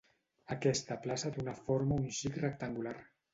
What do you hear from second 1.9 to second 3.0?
un xic rectangular.